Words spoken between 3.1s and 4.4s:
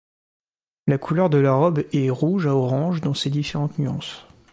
ses différentes nuances.